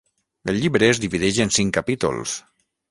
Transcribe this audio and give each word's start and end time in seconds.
El 0.53 0.57
llibre 0.63 0.89
es 0.95 1.03
divideix 1.03 1.41
en 1.47 1.55
cinc 1.61 1.79
capítols. 1.81 2.37